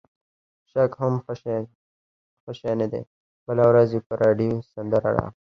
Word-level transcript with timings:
شک 0.71 0.91
هم 1.01 1.13
ښه 2.43 2.51
شی 2.59 2.71
نه 2.81 2.87
دی، 2.91 3.01
بله 3.45 3.63
ورځ 3.69 3.89
یې 3.95 4.01
په 4.07 4.13
راډیو 4.21 4.55
سندره 4.71 5.09
راغله. 5.17 5.27